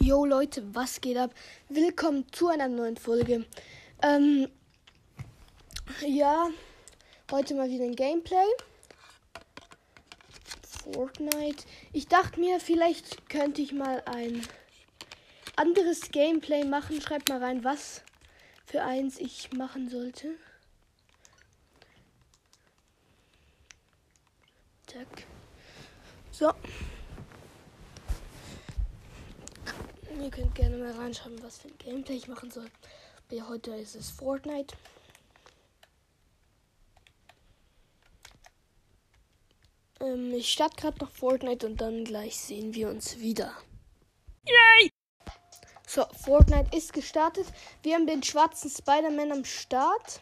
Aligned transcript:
Yo 0.00 0.24
Leute, 0.24 0.62
was 0.76 1.00
geht 1.00 1.16
ab? 1.16 1.34
Willkommen 1.68 2.24
zu 2.30 2.46
einer 2.46 2.68
neuen 2.68 2.96
Folge. 2.96 3.44
Ähm, 4.00 4.48
ja, 6.06 6.50
heute 7.32 7.54
mal 7.56 7.68
wieder 7.68 7.84
ein 7.84 7.96
Gameplay. 7.96 8.46
Fortnite. 10.84 11.64
Ich 11.92 12.06
dachte 12.06 12.38
mir, 12.38 12.60
vielleicht 12.60 13.28
könnte 13.28 13.60
ich 13.60 13.72
mal 13.72 14.00
ein 14.06 14.46
anderes 15.56 16.12
Gameplay 16.12 16.64
machen. 16.64 17.00
Schreibt 17.00 17.28
mal 17.28 17.42
rein, 17.42 17.64
was 17.64 18.02
für 18.66 18.84
eins 18.84 19.18
ich 19.18 19.52
machen 19.52 19.88
sollte. 19.88 20.30
Zack. 24.86 25.24
So. 26.30 26.52
Ihr 30.20 30.30
könnt 30.30 30.54
gerne 30.54 30.76
mal 30.76 30.92
reinschreiben, 30.92 31.42
was 31.42 31.58
für 31.58 31.68
ein 31.68 31.78
Gameplay 31.78 32.16
ich 32.16 32.28
machen 32.28 32.50
soll. 32.50 32.68
Ja, 33.30 33.48
heute 33.48 33.74
ist 33.76 33.94
es 33.94 34.10
Fortnite. 34.10 34.76
Ähm, 40.00 40.32
ich 40.32 40.52
starte 40.52 40.76
gerade 40.76 40.98
noch 40.98 41.10
Fortnite 41.10 41.66
und 41.66 41.80
dann 41.80 42.04
gleich 42.04 42.36
sehen 42.36 42.74
wir 42.74 42.88
uns 42.88 43.18
wieder. 43.18 43.54
Yay! 44.44 44.90
So, 45.86 46.04
Fortnite 46.24 46.76
ist 46.76 46.92
gestartet. 46.92 47.46
Wir 47.82 47.94
haben 47.94 48.06
den 48.06 48.22
schwarzen 48.22 48.70
Spider-Man 48.70 49.32
am 49.32 49.44
Start. 49.44 50.20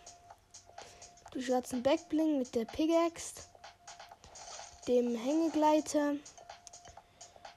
Den 1.34 1.42
schwarzen 1.42 1.82
Backbling 1.82 2.38
mit 2.38 2.54
der 2.54 2.66
Pickaxe. 2.66 3.42
Dem 4.86 5.16
Hängegleiter. 5.16 6.16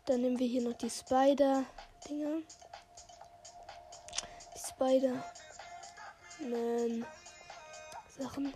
Dann 0.06 0.22
nehmen 0.22 0.40
wir 0.40 0.48
hier 0.48 0.62
noch 0.62 0.78
die 0.78 0.90
Spider. 0.90 1.66
Dinger. 2.08 2.42
Die 4.56 4.60
Spider. 4.60 5.24
Man. 6.40 7.06
Sachen. 8.18 8.54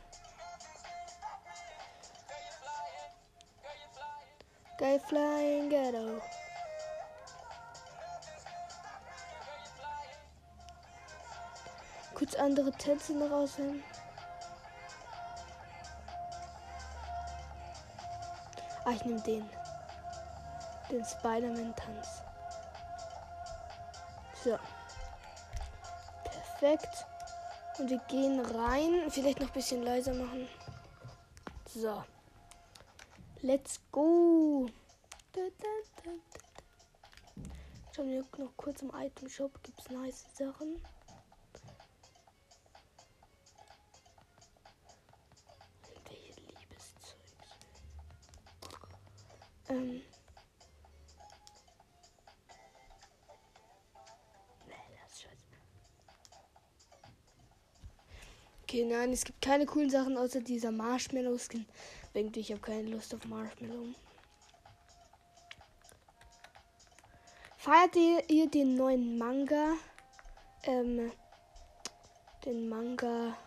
Geil 4.78 5.00
Flying 5.00 5.70
Ghetto. 5.70 6.22
Kurz 12.16 12.36
andere 12.36 12.72
Tänze 12.72 13.14
noch 13.14 13.32
aushören. 13.32 13.84
Ah, 18.86 18.92
ich 18.92 19.06
nehme 19.06 19.22
den. 19.22 19.50
Den 20.90 21.06
Spider-Man-Tanz. 21.06 22.23
So. 24.44 24.60
Perfekt. 26.24 27.06
Und 27.80 27.90
wir 27.90 28.00
gehen 28.10 28.40
rein. 28.40 29.10
Vielleicht 29.10 29.40
noch 29.40 29.48
ein 29.48 29.54
bisschen 29.54 29.84
leiser 29.84 30.14
machen. 30.14 30.48
So. 31.66 32.04
Let's 33.42 33.80
go. 33.92 34.68
Schauen 37.96 38.10
wir 38.10 38.24
noch 38.38 38.58
kurz 38.58 38.82
im 38.82 38.92
Item 38.96 39.30
Shop. 39.30 39.52
Gibt 39.64 39.80
es 39.80 39.90
nice 39.90 40.26
Sachen. 40.34 40.82
Okay, 58.74 58.86
nein, 58.86 59.14
es 59.14 59.24
gibt 59.24 59.40
keine 59.40 59.68
coolen 59.68 59.92
Sachen 59.92 60.18
außer 60.18 60.42
dieser 60.42 60.72
Marshmallow-Skin. 60.72 61.64
Irgendwie, 62.16 62.40
ich 62.40 62.50
habe 62.50 62.60
keine 62.60 62.90
Lust 62.90 63.14
auf 63.14 63.24
Marshmallow. 63.26 63.86
Feiert 67.56 67.96
ihr, 68.30 68.50
den 68.50 68.76
neuen 68.76 69.20
Manga? 69.20 69.74
Ähm, 70.64 71.12
den 72.44 72.68
Manga. 72.68 73.38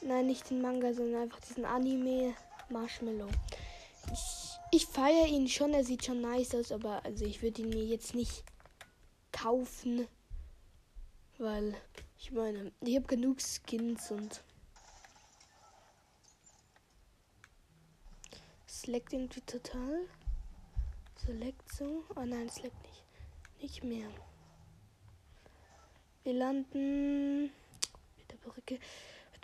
Nein, 0.00 0.28
nicht 0.28 0.48
den 0.48 0.62
Manga, 0.62 0.94
sondern 0.94 1.22
einfach 1.22 1.40
diesen 1.40 1.64
Anime 1.64 2.36
Marshmallow. 2.68 3.30
Ich, 4.12 4.58
ich 4.70 4.86
feiere 4.86 5.26
ihn 5.26 5.48
schon, 5.48 5.74
er 5.74 5.82
sieht 5.82 6.04
schon 6.04 6.20
nice 6.20 6.54
aus, 6.54 6.70
aber 6.70 7.04
also 7.04 7.24
ich 7.24 7.42
würde 7.42 7.62
ihn 7.62 7.70
mir 7.70 7.84
jetzt 7.84 8.14
nicht 8.14 8.44
kaufen. 9.32 10.06
Weil 11.36 11.74
ich 12.22 12.30
meine, 12.30 12.70
ich 12.80 12.94
habe 12.94 13.06
genug 13.08 13.38
Skins 13.40 14.12
und 14.12 14.44
es 18.68 18.86
leckt 18.86 19.12
irgendwie 19.12 19.40
total. 19.40 20.08
So 21.26 21.32
leckt 21.32 21.72
so. 21.72 22.04
Oh 22.14 22.24
nein, 22.24 22.46
es 22.46 22.62
leckt 22.62 22.80
nicht. 22.82 23.02
Nicht 23.60 23.82
mehr. 23.82 24.08
Wir 26.22 26.34
landen 26.34 27.42
mit 27.42 28.30
der 28.30 28.36
Brücke. 28.36 28.78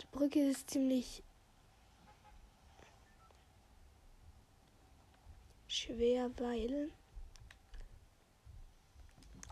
Die 0.01 0.05
Brücke 0.13 0.39
ist 0.39 0.69
ziemlich 0.69 1.21
schwer, 5.67 6.31
weil 6.37 6.91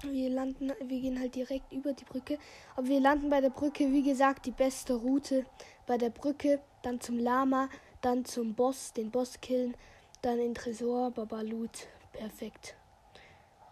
wir 0.03 0.29
landen, 0.29 0.71
wir 0.79 1.01
gehen 1.01 1.19
halt 1.19 1.35
direkt 1.35 1.71
über 1.73 1.93
die 1.93 2.05
Brücke. 2.05 2.37
Aber 2.75 2.87
wir 2.87 2.99
landen 2.99 3.29
bei 3.29 3.41
der 3.41 3.49
Brücke, 3.49 3.91
wie 3.91 4.03
gesagt, 4.03 4.45
die 4.45 4.51
beste 4.51 4.93
Route. 4.93 5.45
Bei 5.85 5.97
der 5.97 6.09
Brücke, 6.09 6.61
dann 6.83 7.01
zum 7.01 7.17
Lama, 7.17 7.69
dann 8.01 8.25
zum 8.25 8.53
Boss, 8.53 8.93
den 8.93 9.09
Boss 9.09 9.41
killen, 9.41 9.75
dann 10.21 10.39
in 10.39 10.53
Tresor, 10.53 11.11
Babalut. 11.11 11.87
Perfekt. 12.13 12.75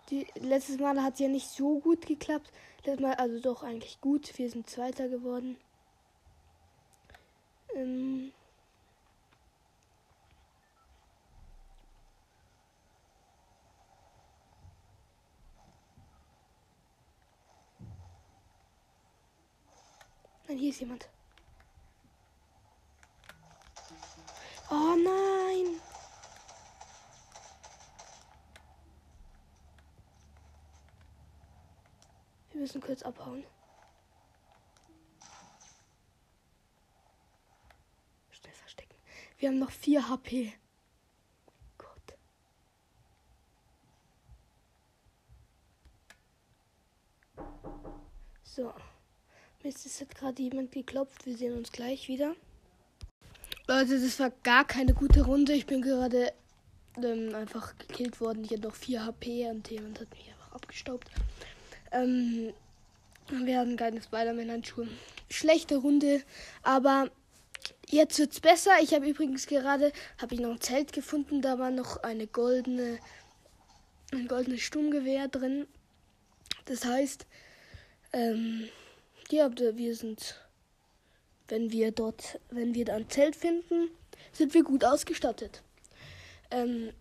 Die, 0.09 0.27
letztes 0.35 0.79
Mal 0.79 1.01
hat 1.01 1.13
es 1.13 1.19
ja 1.19 1.27
nicht 1.27 1.49
so 1.49 1.79
gut 1.79 2.05
geklappt. 2.05 2.51
Letztes 2.85 3.01
Mal, 3.01 3.13
also 3.15 3.39
doch 3.39 3.63
eigentlich 3.63 4.01
gut. 4.01 4.37
Wir 4.37 4.49
sind 4.49 4.69
Zweiter 4.69 5.09
geworden. 5.09 5.57
Ähm. 7.75 8.31
Nein, 20.47 20.57
hier 20.57 20.69
ist 20.69 20.79
jemand. 20.79 21.09
Oh 24.69 24.95
nein! 24.95 25.81
Wir 32.51 32.61
müssen 32.61 32.81
kurz 32.81 33.01
abhauen. 33.01 33.43
Schnell 38.31 38.53
verstecken. 38.53 38.95
Wir 39.37 39.49
haben 39.49 39.59
noch 39.59 39.71
4 39.71 40.09
HP. 40.09 40.53
Es 49.67 49.99
hat 49.99 50.13
gerade 50.13 50.43
jemand 50.43 50.71
geklopft. 50.71 51.25
Wir 51.25 51.35
sehen 51.35 51.57
uns 51.57 51.71
gleich 51.71 52.07
wieder. 52.07 52.35
Leute, 53.67 53.99
das 53.99 54.19
war 54.19 54.29
gar 54.43 54.63
keine 54.63 54.93
gute 54.93 55.25
Runde. 55.25 55.53
Ich 55.53 55.65
bin 55.65 55.81
gerade 55.81 56.31
ähm, 57.03 57.33
einfach 57.33 57.75
gekillt 57.79 58.21
worden. 58.21 58.43
Ich 58.43 58.51
hatte 58.51 58.61
noch 58.61 58.75
4 58.75 59.03
HP 59.03 59.49
und 59.49 59.67
jemand 59.71 59.99
hat 59.99 60.11
mich 60.11 60.29
einfach 60.29 60.51
abgestaubt. 60.51 61.09
Ähm, 61.91 62.53
wir 63.31 63.57
haben 63.57 63.75
keine 63.75 64.03
Spider-Man-Handschuhe. 64.03 64.87
Schlechte 65.31 65.77
Runde, 65.77 66.21
aber 66.61 67.09
jetzt 67.89 68.19
wird's 68.19 68.39
besser. 68.39 68.73
Ich 68.83 68.93
habe 68.93 69.09
übrigens 69.09 69.47
gerade 69.47 69.91
habe 70.21 70.35
ich 70.35 70.41
noch 70.41 70.51
ein 70.51 70.61
Zelt 70.61 70.93
gefunden. 70.93 71.41
Da 71.41 71.57
war 71.57 71.71
noch 71.71 72.03
eine 72.03 72.27
goldene, 72.27 72.99
ein 74.13 74.27
goldenes 74.27 74.61
Sturmgewehr 74.61 75.27
drin. 75.27 75.65
Das 76.65 76.85
heißt, 76.85 77.25
ähm, 78.13 78.69
ja, 79.31 79.49
wir 79.57 79.95
sind, 79.95 80.35
wenn 81.47 81.71
wir 81.71 81.91
dort, 81.91 82.39
wenn 82.49 82.73
wir 82.73 82.85
da 82.85 82.95
ein 82.95 83.09
Zelt 83.09 83.35
finden, 83.35 83.89
sind 84.31 84.53
wir 84.53 84.63
gut 84.63 84.83
ausgestattet. 84.83 85.61
Ähm, 86.51 86.91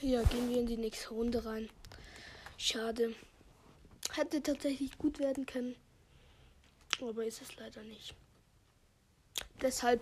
ja, 0.00 0.22
gehen 0.22 0.48
wir 0.48 0.58
in 0.58 0.66
die 0.66 0.76
nächste 0.76 1.10
Runde 1.10 1.44
rein. 1.44 1.68
Schade. 2.56 3.14
Hätte 4.14 4.42
tatsächlich 4.42 4.98
gut 4.98 5.18
werden 5.18 5.46
können. 5.46 5.76
Aber 7.00 7.24
ist 7.24 7.42
es 7.42 7.56
leider 7.56 7.82
nicht. 7.82 8.14
Deshalb 9.60 10.00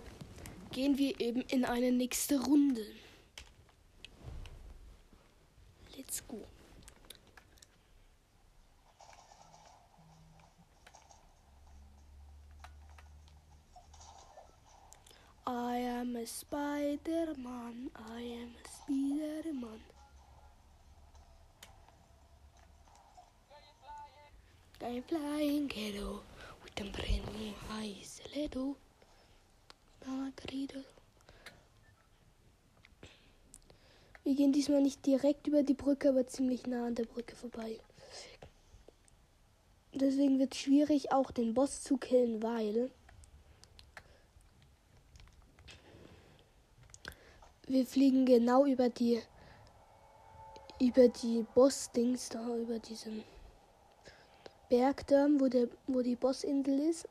gehen 0.71 0.97
wir 0.97 1.19
eben 1.19 1.41
in 1.41 1.65
eine 1.65 1.91
nächste 1.91 2.39
Runde. 2.39 2.85
Let's 5.95 6.25
go. 6.27 6.45
A 16.21 16.25
Spider-Man. 16.25 17.89
I 17.95 18.21
am 18.21 18.51
a 18.53 18.67
Spider-Man. 18.69 19.81
I'm 24.83 25.03
flying 25.03 25.67
ghetto 25.67 26.21
with 26.63 26.75
them 26.75 26.91
brand 26.91 27.23
new 27.39 27.53
eyes. 27.71 28.21
Ledo. 28.35 28.75
Margarita. 30.05 30.83
Wir 34.23 34.35
gehen 34.35 34.53
diesmal 34.53 34.81
nicht 34.81 35.05
direkt 35.05 35.47
über 35.47 35.63
die 35.63 35.73
Brücke, 35.73 36.09
aber 36.09 36.27
ziemlich 36.27 36.67
nah 36.67 36.85
an 36.85 36.95
der 36.95 37.05
Brücke 37.05 37.35
vorbei. 37.35 37.79
Deswegen 39.93 40.39
wird 40.39 40.53
es 40.53 40.61
schwierig, 40.61 41.11
auch 41.11 41.31
den 41.31 41.53
Boss 41.53 41.81
zu 41.81 41.97
killen, 41.97 42.41
weil 42.43 42.91
wir 47.71 47.85
fliegen 47.85 48.25
genau 48.25 48.65
über 48.65 48.89
die 48.89 49.21
über 50.79 51.09
die 51.09 51.45
Boss-Dings 51.53 52.29
da, 52.29 52.55
über 52.55 52.79
diesen 52.79 53.23
Berg 54.67 55.05
wo, 55.37 55.47
der, 55.47 55.67
wo 55.85 56.01
die 56.01 56.15
Bossinsel 56.15 56.79
ist. 56.79 57.07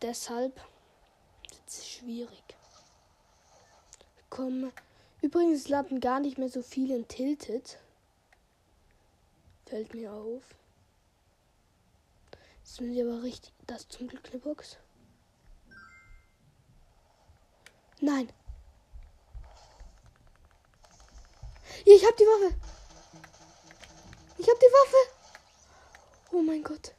Deshalb 0.00 0.58
ist 1.50 1.68
es 1.68 1.88
schwierig. 1.88 2.42
Komm. 4.30 4.72
Übrigens 5.20 5.68
landen 5.68 6.00
gar 6.00 6.20
nicht 6.20 6.38
mehr 6.38 6.48
so 6.48 6.62
viele 6.62 6.96
in 6.96 7.08
Tilted. 7.08 7.78
Fällt 9.66 9.92
mir 9.92 10.12
auf. 10.12 10.42
Das 12.62 12.76
sind 12.76 12.92
wir 12.92 13.04
aber 13.04 13.22
richtig. 13.22 13.52
Das 13.66 13.88
zum 13.88 14.08
Glück 14.08 14.30
eine 14.30 14.38
Box. 14.38 14.78
Nein. 18.00 18.28
Ja, 18.28 18.34
ich 21.84 22.04
hab 22.04 22.16
die 22.16 22.24
Waffe. 22.24 22.54
Ich 24.38 24.48
hab 24.48 24.58
die 24.58 24.66
Waffe. 24.66 24.96
Oh 26.32 26.42
mein 26.42 26.62
Gott. 26.62 26.94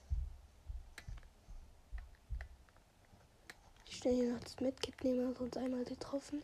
Ich 3.85 3.97
stelle 3.97 4.15
hier 4.15 4.33
noch 4.33 4.43
das 4.43 4.59
Medkit 4.59 5.03
nehmen 5.03 5.35
uns 5.35 5.57
einmal 5.57 5.83
getroffen. 5.83 6.43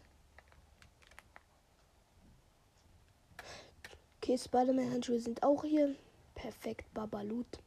Okay, 4.18 4.38
Spider-Man-Handschuhe 4.38 5.20
sind 5.20 5.44
auch 5.44 5.64
hier. 5.64 5.96
Perfekt, 6.34 6.92
Babalut. 6.94 7.60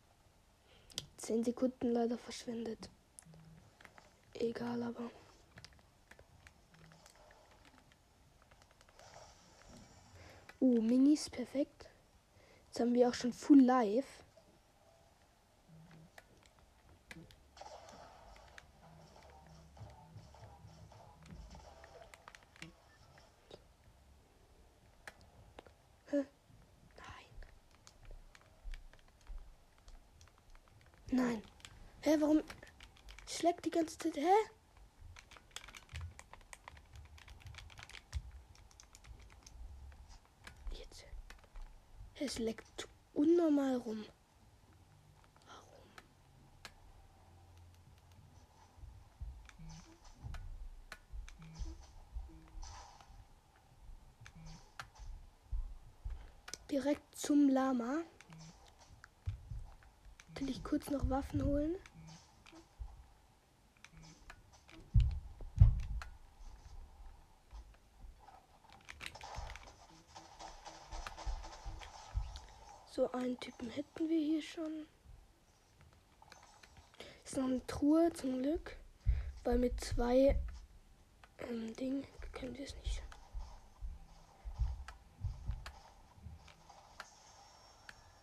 10 1.19 1.44
Sekunden 1.44 1.93
leider 1.93 2.19
verschwendet. 2.19 2.91
Egal, 4.35 4.82
aber. 4.82 5.11
Uh, 10.61 10.81
Minis, 10.81 11.31
perfekt. 11.31 11.89
Jetzt 12.67 12.81
haben 12.81 12.95
wir 12.95 13.09
auch 13.09 13.15
schon 13.15 13.33
Full 13.33 13.63
Live. 13.63 14.25
Nein. 31.11 31.43
Hä, 32.03 32.17
warum 32.21 32.43
schlägt 33.27 33.65
die 33.65 33.71
ganze 33.71 33.99
Zeit? 33.99 34.17
Hä? 34.17 34.35
Jetzt. 40.73 41.05
Es 42.29 42.39
leckt 42.39 42.87
unnormal 43.15 43.77
rum. 43.77 44.05
Direkt 56.71 57.17
zum 57.17 57.49
Lama 57.49 58.03
will 60.35 60.51
ich 60.51 60.63
kurz 60.63 60.91
noch 60.91 61.09
Waffen 61.09 61.43
holen. 61.43 61.77
So 72.99 73.12
einen 73.12 73.39
Typen 73.39 73.71
hätten 73.71 74.09
wir 74.09 74.19
hier 74.19 74.43
schon. 74.43 74.85
Ist 77.25 77.37
noch 77.37 77.45
eine 77.45 77.65
Truhe 77.69 78.12
zum 78.12 78.43
Glück. 78.43 78.77
Weil 79.45 79.56
mit 79.56 79.81
zwei 79.81 80.37
ähm, 81.39 81.77
Ding 81.77 82.05
können 82.33 82.59
wir 82.59 82.65
es 82.65 82.75
nicht. 82.75 83.00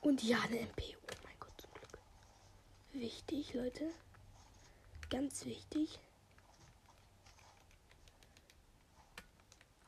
Und 0.01 0.21
ja, 0.23 0.41
eine 0.41 0.59
MP. 0.59 0.97
Wichtig, 2.91 3.53
Leute. 3.53 3.89
Ganz 5.09 5.45
wichtig. 5.45 5.99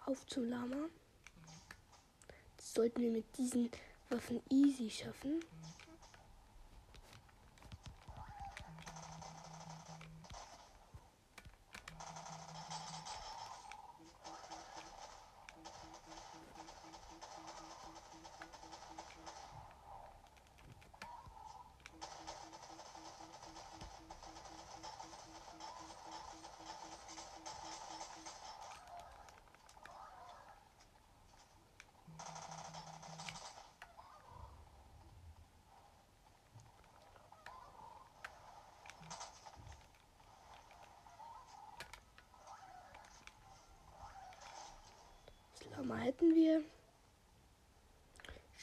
Auf 0.06 0.26
zum 0.28 0.48
Lama. 0.48 0.88
Das 2.56 2.74
sollten 2.74 3.02
wir 3.02 3.12
mit 3.12 3.38
diesen 3.38 3.70
Waffen 4.10 4.42
easy 4.50 4.90
schaffen. 4.90 5.42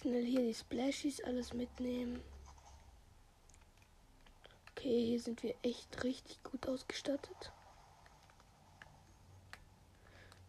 Schnell 0.05 0.27
hier 0.27 0.43
die 0.43 0.53
Splashies 0.53 1.25
alles 1.25 1.55
mitnehmen. 1.55 2.23
Okay, 4.71 5.07
hier 5.07 5.19
sind 5.19 5.43
wir 5.43 5.55
echt 5.63 6.05
richtig 6.05 6.43
gut 6.43 6.69
ausgestattet. 6.69 7.53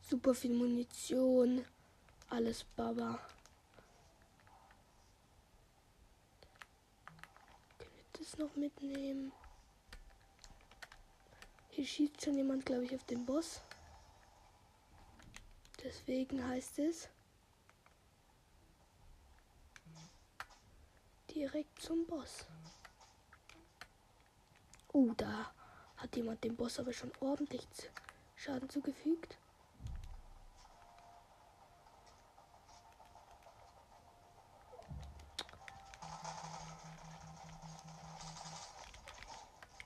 Super 0.02 0.36
viel 0.36 0.54
Munition. 0.54 1.64
Alles 2.30 2.66
Baba. 2.66 3.18
Können 7.78 7.96
wir 7.96 8.20
das 8.20 8.38
noch 8.38 8.58
mitnehmen? 8.58 9.32
Hier 11.70 11.88
schießt 11.88 12.22
schon 12.22 12.36
jemand, 12.36 12.66
glaube 12.66 12.84
ich, 12.84 12.94
auf 12.94 13.06
den 13.06 13.26
Boss. 13.26 13.62
Deswegen 15.82 16.46
heißt 16.46 16.80
es 16.80 17.08
direkt 21.36 21.82
zum 21.82 22.08
Boss. 22.08 22.48
Oh, 24.94 25.12
da 25.18 25.52
hat 25.98 26.16
jemand 26.16 26.42
dem 26.44 26.56
Boss 26.56 26.80
aber 26.80 26.94
schon 26.94 27.12
ordentlich 27.20 27.68
Schaden 28.36 28.70
zugefügt. 28.70 29.38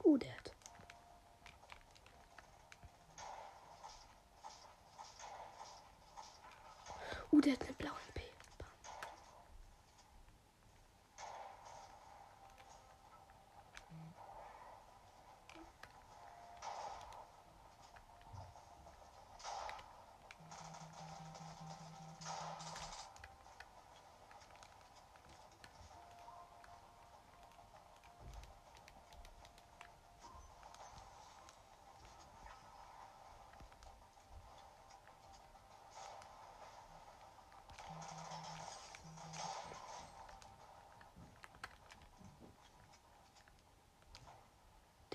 Oh, 0.03 0.17
der 0.17 0.35
hat 0.35 0.51
Uh, 7.31 7.41
der 7.41 7.53
hat 7.53 7.67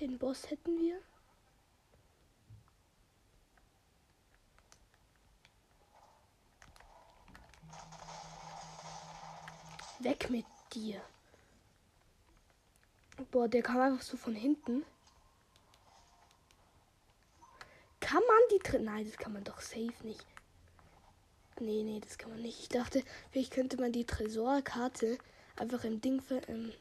Den 0.05 0.19
Boss 0.19 0.51
hätten 0.51 0.77
wir. 0.77 1.01
Weg 9.97 10.29
mit 10.29 10.45
dir. 10.73 11.01
Boah, 13.31 13.47
der 13.47 13.63
kam 13.63 13.81
einfach 13.81 14.03
so 14.03 14.15
von 14.15 14.35
hinten. 14.35 14.85
Kann 17.99 18.21
man 18.27 18.37
die 18.51 18.59
drin? 18.59 18.83
Nein, 18.83 19.07
das 19.07 19.17
kann 19.17 19.33
man 19.33 19.43
doch 19.43 19.59
safe 19.59 19.95
nicht. 20.03 20.23
Nee, 21.59 21.81
nee, 21.81 21.99
das 21.99 22.19
kann 22.19 22.29
man 22.29 22.43
nicht. 22.43 22.59
Ich 22.59 22.69
dachte, 22.69 23.03
vielleicht 23.31 23.53
könnte 23.53 23.77
man 23.77 23.91
die 23.91 24.05
Tresorkarte 24.05 25.17
einfach 25.55 25.83
im 25.83 25.99
Ding 25.99 26.21
ver 26.21 26.47
ähm, 26.47 26.71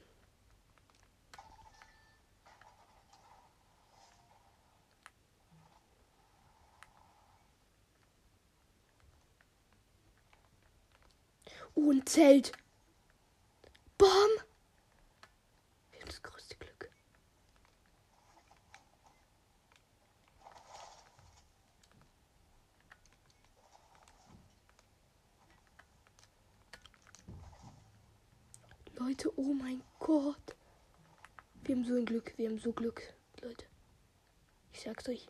Oh, 11.75 11.91
ein 11.91 12.07
Zelt. 12.07 12.53
Bom. 13.99 14.09
Wir 15.91 16.01
haben 16.01 16.07
das 16.07 16.23
größte 16.23 16.57
Glück. 16.57 16.91
Leute, 28.97 29.33
oh 29.37 29.53
mein 29.55 29.83
Gott. 29.99 30.57
Wir 31.65 31.75
haben 31.75 31.85
so 31.85 31.95
ein 31.95 32.05
Glück. 32.05 32.35
Wir 32.37 32.49
haben 32.49 32.59
so 32.59 32.73
Glück, 32.73 33.15
Leute. 33.43 33.67
Ich 34.73 34.83
sag's 34.83 35.09
euch. 35.09 35.27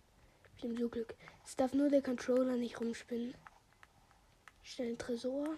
Wir 0.56 0.68
haben 0.68 0.78
so 0.78 0.88
Glück. 0.88 1.14
Es 1.44 1.56
darf 1.56 1.72
nur 1.72 1.88
der 1.88 2.02
Controller 2.02 2.56
nicht 2.56 2.80
rumspinnen. 2.80 3.34
Schnell 4.62 4.92
ein 4.92 4.98
Tresor. 4.98 5.56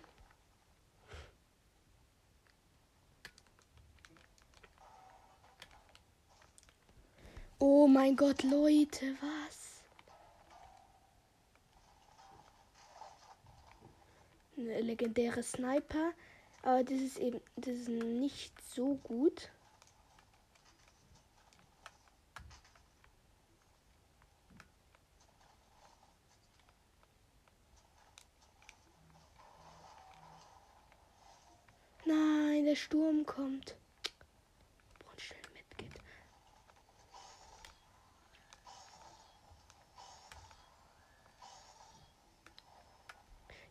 Oh 7.58 7.85
mein 7.96 8.14
Gott, 8.14 8.42
Leute, 8.42 9.16
was? 9.22 9.82
Eine 14.58 14.82
legendäre 14.82 15.42
Sniper. 15.42 16.12
Aber 16.62 16.84
das 16.84 17.00
ist 17.00 17.16
eben, 17.16 17.40
das 17.56 17.74
ist 17.74 17.88
nicht 17.88 18.52
so 18.74 18.96
gut. 18.96 19.50
Nein, 32.04 32.66
der 32.66 32.76
Sturm 32.76 33.24
kommt. 33.24 33.74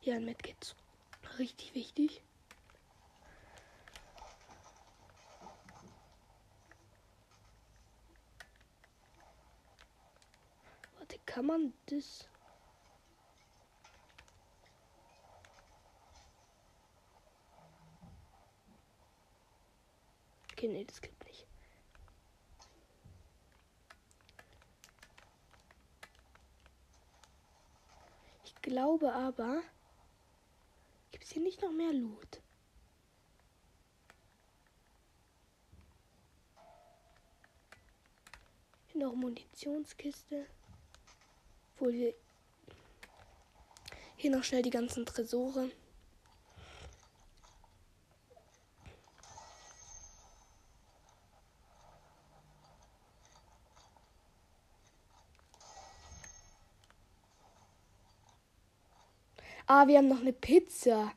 Hier 0.05 0.17
ein 0.17 0.25
Medkit. 0.25 0.75
Richtig 1.39 1.73
wichtig. 1.73 2.21
Warte, 10.99 11.17
kann 11.25 11.47
man 11.47 11.73
das... 11.87 12.29
Okay, 20.51 20.67
nee, 20.67 20.85
das 20.85 21.01
klappt 21.01 21.25
nicht. 21.25 21.47
Ich 28.43 28.55
glaube 28.61 29.11
aber, 29.11 29.63
Es 31.25 31.31
hier 31.31 31.41
nicht 31.41 31.59
noch 31.63 31.71
mehr 31.71 31.91
Loot? 31.91 32.39
Hier 38.89 39.01
noch 39.01 39.15
Munitionskiste. 39.15 40.45
Wo 41.79 41.87
wir 41.87 42.13
hier 44.17 44.29
noch 44.29 44.43
schnell 44.43 44.61
die 44.61 44.69
ganzen 44.69 45.03
Tresore. 45.03 45.71
Ah, 59.67 59.87
wir 59.87 59.97
haben 59.97 60.07
noch 60.07 60.21
eine 60.21 60.31
Pizza. 60.31 61.11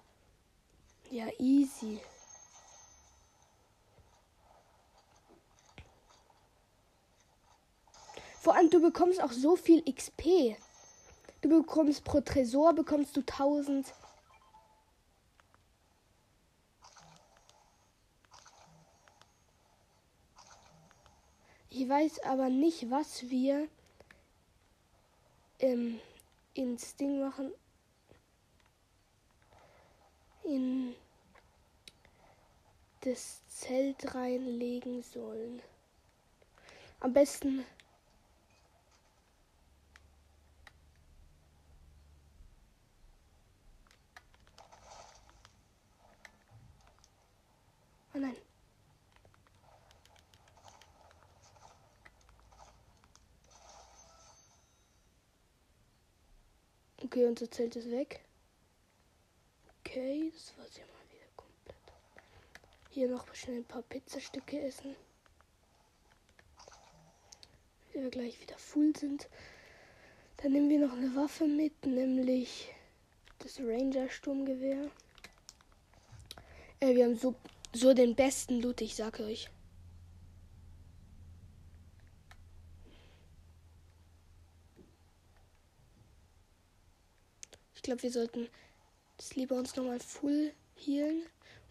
Ja, 1.11 1.27
easy. 1.39 2.01
Vor 8.41 8.57
allem, 8.57 8.71
du 8.71 8.81
bekommst 8.81 9.23
auch 9.23 9.33
so 9.33 9.55
viel 9.55 9.83
XP. 9.85 10.57
Du 11.43 11.51
bekommst 11.51 12.05
pro 12.05 12.23
Tresor 12.23 12.73
bekommst 12.73 13.15
du 13.19 13.21
1000. 13.21 13.93
Ich 21.69 21.87
weiß 21.87 22.21
aber 22.25 22.49
nicht, 22.49 22.91
was 22.91 23.29
wir 23.29 23.69
ähm, 25.59 26.01
ins 26.55 26.97
Ding 26.97 27.21
machen 27.21 27.53
in 30.49 30.95
das 33.03 33.47
Zelt 33.49 34.15
reinlegen 34.15 35.03
sollen. 35.03 35.63
Am 37.01 37.13
besten 37.13 37.65
Oh 48.15 48.19
nein. 48.19 48.37
Okay, 57.05 57.27
unser 57.27 57.51
Zelt 57.51 57.77
ist 57.77 57.91
weg. 57.91 58.28
Okay, 59.89 60.31
das 60.35 60.53
war's 60.59 60.77
ja 60.77 60.85
mal 60.85 61.11
wieder 61.11 61.27
komplett. 61.35 61.77
Hier 62.91 63.09
noch 63.09 63.35
schnell 63.35 63.57
ein 63.57 63.65
paar 63.65 63.81
Pizzastücke 63.81 64.61
essen. 64.61 64.95
Wenn 67.93 68.03
wir 68.03 68.11
gleich 68.11 68.39
wieder 68.39 68.59
full 68.59 68.95
sind. 68.95 69.31
Dann 70.37 70.53
nehmen 70.53 70.69
wir 70.69 70.79
noch 70.87 70.93
eine 70.93 71.17
Waffe 71.17 71.47
mit, 71.47 71.87
nämlich 71.87 72.69
das 73.39 73.59
Ranger 73.61 74.11
Sturmgewehr. 74.11 74.91
Äh, 76.81 76.95
wir 76.95 77.07
haben 77.07 77.19
so, 77.19 77.35
so 77.73 77.95
den 77.95 78.15
besten 78.15 78.61
Loot, 78.61 78.83
ich 78.83 78.95
sage 78.95 79.25
euch. 79.25 79.49
Ich 87.75 87.81
glaube, 87.81 88.03
wir 88.03 88.11
sollten 88.11 88.51
das 89.19 89.35
lieber 89.35 89.57
uns 89.57 89.75
nochmal 89.77 90.01
full 90.01 90.55
healen 90.77 91.23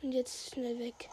und 0.02 0.12
jetzt 0.12 0.52
schnell 0.52 0.78
weg. 0.78 1.10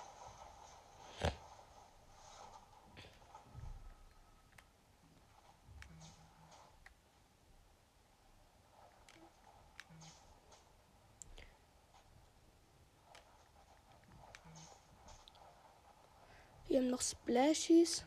Wir 16.66 16.80
haben 16.80 16.90
noch 16.90 17.02
Splashies. 17.02 18.04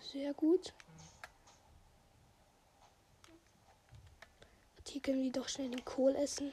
Sehr 0.00 0.32
gut. 0.32 0.72
Hier 4.94 5.02
können 5.02 5.24
wir 5.24 5.32
doch 5.32 5.48
schnell 5.48 5.70
den 5.70 5.84
Kohl 5.84 6.14
essen. 6.14 6.52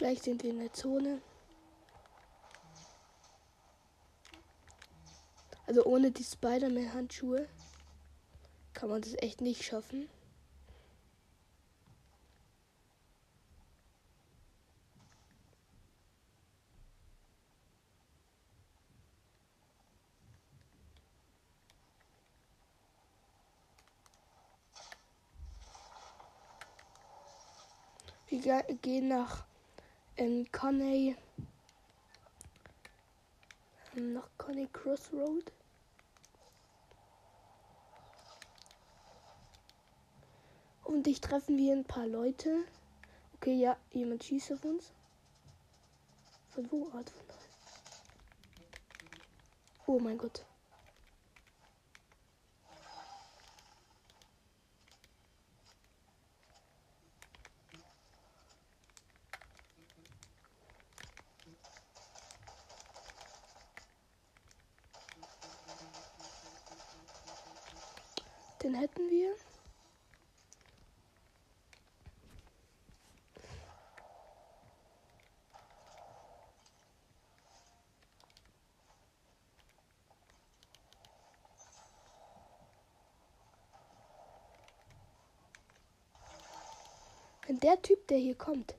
Gleich 0.00 0.22
sind 0.22 0.42
wir 0.42 0.48
in 0.48 0.60
der 0.60 0.72
Zone. 0.72 1.20
Also 5.66 5.84
ohne 5.84 6.10
die 6.10 6.24
Spider-Man-Handschuhe 6.24 7.46
kann 8.72 8.88
man 8.88 9.02
das 9.02 9.12
echt 9.18 9.42
nicht 9.42 9.62
schaffen. 9.62 10.08
Wir 28.30 28.62
gehen 28.80 29.08
nach 29.08 29.49
ähm, 30.20 30.46
Coney. 30.52 31.16
Ähm, 33.96 34.12
nach 34.12 34.28
Coney 34.36 34.68
Crossroad. 34.72 35.50
Und 40.84 41.06
ich 41.06 41.20
treffen 41.20 41.56
wir 41.56 41.72
ein 41.72 41.84
paar 41.84 42.06
Leute. 42.06 42.64
Okay, 43.34 43.54
ja, 43.54 43.76
jemand 43.92 44.22
schießt 44.22 44.52
auf 44.52 44.64
uns. 44.64 44.92
Von 46.50 46.70
wo? 46.70 46.92
Von 46.92 47.04
Oh 49.86 49.98
mein 49.98 50.18
Gott. 50.18 50.44
Den 68.62 68.74
hätten 68.74 69.08
wir. 69.08 69.34
Wenn 87.46 87.58
der 87.58 87.80
Typ, 87.80 88.06
der 88.08 88.18
hier 88.18 88.36
kommt, 88.36 88.74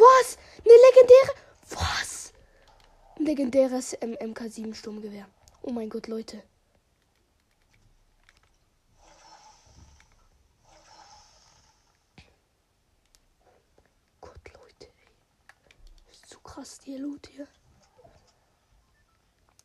Was? 0.00 0.38
Eine 0.64 0.74
legendäre. 0.86 1.34
Was? 1.70 2.32
Legendäres 3.50 3.98
MK7 4.00 4.74
Sturmgewehr. 4.74 5.26
Oh 5.62 5.72
mein 5.72 5.88
Gott, 5.90 6.06
Leute. 6.06 6.40
Gott, 14.20 14.40
Leute. 14.54 14.86
Ist 16.12 16.30
zu 16.30 16.38
krass, 16.38 16.78
die 16.78 16.96
Loot 16.96 17.26
hier. 17.26 17.48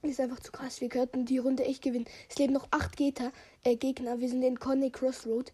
Ist 0.01 0.19
einfach 0.19 0.39
zu 0.39 0.51
krass. 0.51 0.81
Wir 0.81 0.89
könnten 0.89 1.27
die 1.27 1.37
Runde 1.37 1.63
echt 1.63 1.83
gewinnen. 1.83 2.07
Es 2.27 2.39
leben 2.39 2.53
noch 2.53 2.67
acht 2.71 2.97
Gegner. 2.97 3.31
Äh, 3.63 3.75
Gegner. 3.75 4.19
Wir 4.19 4.29
sind 4.29 4.41
in 4.41 4.57
Conny 4.57 4.89
Crossroad. 4.89 5.53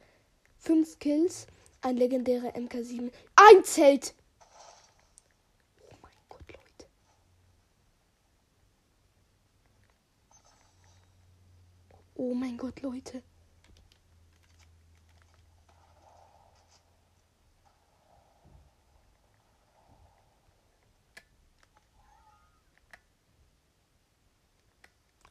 Fünf 0.58 1.00
Kills. 1.00 1.48
Ein 1.82 1.98
legendärer 1.98 2.56
MK7. 2.56 3.12
Ein 3.36 3.64
Zelt! 3.66 4.16
Oh 12.24 12.36
mein 12.36 12.56
Gott, 12.56 12.84
Leute. 12.84 13.24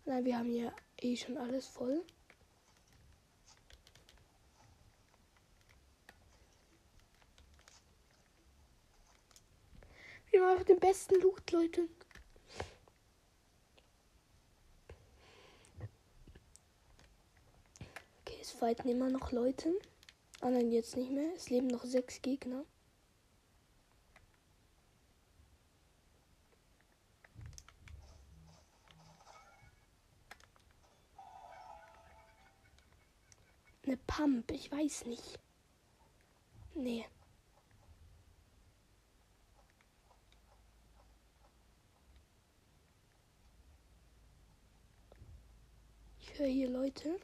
Nein, 0.04 0.24
wir 0.24 0.36
haben 0.36 0.50
hier 0.50 0.74
eh 1.00 1.14
schon 1.14 1.38
alles 1.38 1.68
voll. 1.68 2.04
Wir 10.32 10.40
machen 10.42 10.64
den 10.64 10.80
besten 10.80 11.20
Loot, 11.20 11.52
Leute. 11.52 11.88
Fighten 18.60 18.90
immer 18.90 19.08
noch 19.08 19.32
Leute. 19.32 19.72
Ah 20.42 20.50
nein, 20.50 20.70
jetzt 20.70 20.94
nicht 20.94 21.10
mehr. 21.10 21.32
Es 21.34 21.48
leben 21.48 21.66
noch 21.68 21.82
sechs 21.82 22.20
Gegner. 22.20 22.66
Eine 33.86 33.96
Pump, 34.06 34.50
ich 34.50 34.70
weiß 34.70 35.06
nicht. 35.06 35.40
Nee. 36.74 37.06
Ich 46.18 46.38
höre 46.38 46.46
hier 46.46 46.68
Leute. 46.68 47.18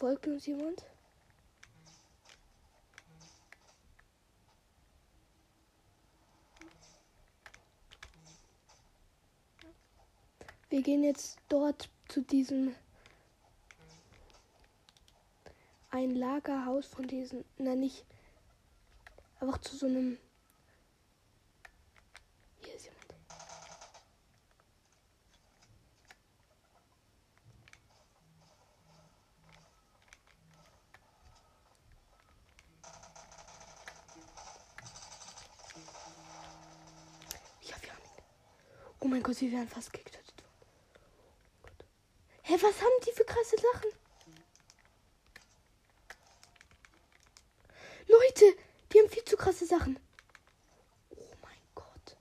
Verfolgt 0.00 0.28
uns 0.28 0.46
jemand? 0.46 0.86
Wir 10.70 10.80
gehen 10.80 11.04
jetzt 11.04 11.38
dort 11.50 11.90
zu 12.08 12.22
diesem 12.22 12.74
ein 15.90 16.16
Lagerhaus 16.16 16.86
von 16.86 17.06
diesen, 17.06 17.44
nein 17.58 17.80
nicht, 17.80 18.06
einfach 19.38 19.58
zu 19.58 19.76
so 19.76 19.84
einem 19.84 20.16
mein 39.10 39.22
Gott, 39.22 39.40
wir 39.40 39.50
werden 39.50 39.68
fast 39.68 39.92
getötet. 39.92 40.22
Hä, 42.42 42.54
hey, 42.54 42.62
was 42.62 42.80
haben 42.80 43.04
die 43.06 43.12
für 43.12 43.24
krasse 43.24 43.56
Sachen? 43.56 43.90
Leute, 48.06 48.56
die 48.92 48.98
haben 48.98 49.08
viel 49.08 49.24
zu 49.24 49.36
krasse 49.36 49.66
Sachen. 49.66 49.98
Oh 51.10 51.34
mein 51.42 51.58
Gott. 51.74 52.16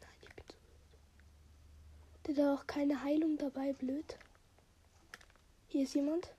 Nein, 0.00 0.10
ich 0.22 0.34
bin 0.34 0.44
so 0.48 0.56
blöd. 2.26 2.36
Der 2.36 2.46
hat 2.46 2.60
auch 2.60 2.66
keine 2.66 3.02
Heilung 3.02 3.36
dabei, 3.38 3.72
blöd. 3.72 4.18
Hier 5.68 5.84
ist 5.84 5.94
jemand. 5.94 6.30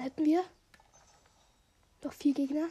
Den 0.00 0.04
hätten 0.04 0.24
wir. 0.24 0.42
Noch 2.02 2.14
vier 2.14 2.32
Gegner. 2.32 2.68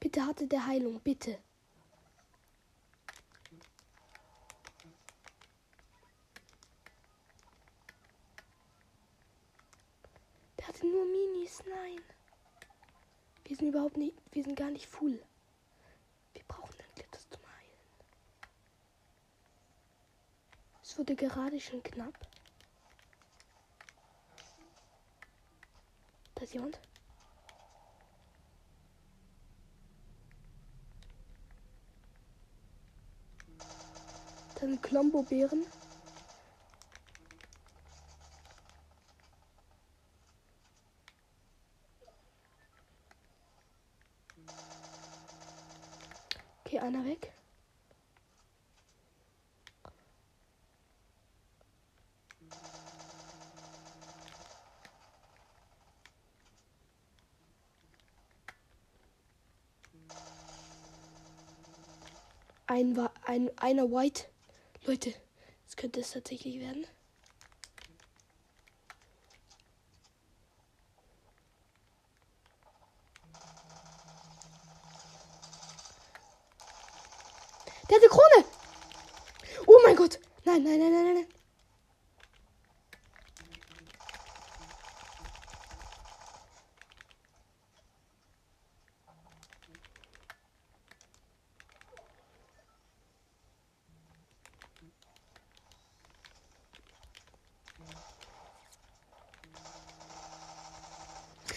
Bitte 0.00 0.24
hatte 0.24 0.46
der 0.46 0.64
Heilung, 0.64 0.98
bitte. 1.00 1.38
Der 10.58 10.68
hatte 10.68 10.86
nur 10.86 11.04
Minis, 11.04 11.62
nein. 11.68 12.00
Wir 13.44 13.56
sind 13.56 13.68
überhaupt 13.68 13.98
nicht, 13.98 14.16
wir 14.32 14.42
sind 14.42 14.56
gar 14.56 14.70
nicht 14.70 14.86
full. 14.86 15.22
Wir 16.32 16.42
brauchen 16.48 16.74
ein 16.80 16.94
Glitters 16.94 17.28
zum 17.30 17.42
Heilen. 17.46 17.78
Es 20.94 20.98
wurde 21.00 21.16
gerade 21.16 21.58
schon 21.58 21.82
knapp. 21.82 22.14
Da 26.36 26.44
ist 26.44 26.54
jemand. 26.54 26.78
Da 34.54 34.60
sind 34.60 34.80
Klombo-Beeren. 34.84 35.66
Okay, 46.64 46.78
einer 46.78 47.04
weg. 47.04 47.33
Ein, 62.66 63.08
ein, 63.24 63.50
einer 63.58 63.90
White. 63.90 64.24
Leute, 64.84 65.12
das 65.66 65.76
könnte 65.76 66.00
es 66.00 66.12
tatsächlich 66.12 66.60
werden. 66.60 66.86
Der 77.88 77.96
hat 77.96 78.02
eine 78.02 78.08
Krone. 78.08 78.44
Oh 79.66 79.78
mein 79.84 79.96
Gott. 79.96 80.18
Nein, 80.44 80.62
nein, 80.62 80.78
nein, 80.78 80.92
nein, 80.92 81.14
nein. 81.14 81.26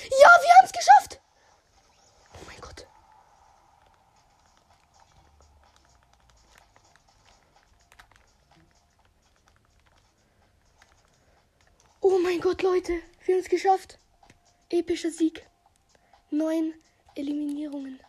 Ja, 0.10 0.30
wir 0.42 0.56
haben 0.56 0.66
es 0.66 0.72
geschafft. 0.72 1.20
Oh 2.34 2.46
mein 2.48 2.62
Gott. 2.62 2.88
Oh 12.02 12.18
mein 12.38 12.44
Gott, 12.44 12.62
Leute. 12.62 12.94
Wir 13.26 13.34
haben 13.34 13.42
es 13.42 13.50
geschafft. 13.50 13.98
Epischer 14.70 15.10
Sieg. 15.10 15.48
Neun 16.30 16.76
Eliminierungen. 17.16 18.00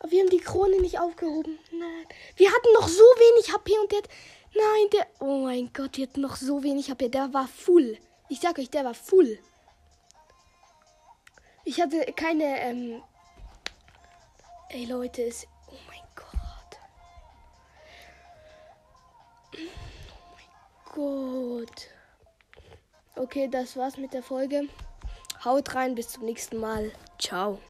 Aber 0.00 0.10
wir 0.10 0.22
haben 0.22 0.30
die 0.30 0.40
Krone 0.40 0.80
nicht 0.80 0.98
aufgehoben. 0.98 1.56
Nein. 1.70 2.06
Wir 2.34 2.50
hatten 2.50 2.72
noch 2.74 2.88
so 2.88 3.02
wenig 3.02 3.52
HP 3.52 3.78
und 3.78 3.92
der. 3.92 4.02
Nein, 4.54 4.90
der. 4.92 5.06
Oh 5.20 5.44
mein 5.44 5.72
Gott, 5.72 5.96
wir 5.98 6.08
hatten 6.08 6.20
noch 6.20 6.34
so 6.34 6.64
wenig 6.64 6.90
HP. 6.90 7.08
Der 7.08 7.32
war 7.32 7.46
full. 7.46 7.96
Ich 8.28 8.40
sag 8.40 8.58
euch, 8.58 8.70
der 8.70 8.84
war 8.84 8.94
full. 8.94 9.38
Ich 11.64 11.80
hatte 11.80 12.12
keine. 12.14 12.60
Ähm 12.60 13.02
Ey, 14.70 14.84
Leute, 14.86 15.22
es. 15.22 15.46
Oh 15.68 15.76
mein 15.86 16.02
Gott. 16.16 16.80
Oh 19.54 20.26
mein 20.34 21.64
Gott. 21.64 21.97
Okay, 23.18 23.48
das 23.48 23.76
war's 23.76 23.96
mit 23.96 24.14
der 24.14 24.22
Folge. 24.22 24.68
Haut 25.44 25.74
rein, 25.74 25.96
bis 25.96 26.08
zum 26.08 26.24
nächsten 26.24 26.58
Mal. 26.58 26.92
Ciao. 27.18 27.58